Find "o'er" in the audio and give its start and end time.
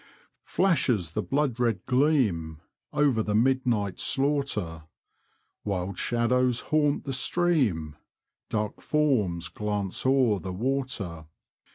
10.03-10.39